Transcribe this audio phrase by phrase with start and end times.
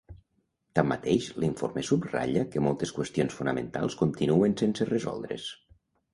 [0.77, 5.49] Tanmateix, l'informe subratlla que moltes qüestions fonamentals continuen sense resoldre's.